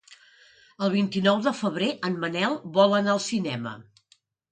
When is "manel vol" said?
2.23-2.97